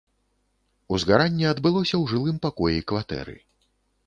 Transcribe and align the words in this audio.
Узгаранне 0.97 1.45
адбылося 1.49 1.95
ў 2.01 2.13
жылым 2.15 2.37
пакоі 2.47 2.85
кватэры. 2.95 3.37